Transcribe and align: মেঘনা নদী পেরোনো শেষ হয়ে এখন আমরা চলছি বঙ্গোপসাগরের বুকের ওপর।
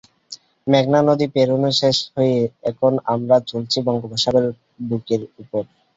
মেঘনা 0.67 0.99
নদী 1.07 1.25
পেরোনো 1.35 1.69
শেষ 1.79 1.97
হয়ে 2.15 2.37
এখন 2.69 2.91
আমরা 3.13 3.35
চলছি 3.49 3.77
বঙ্গোপসাগরের 3.85 4.53
বুকের 4.89 5.21
ওপর। 5.41 5.63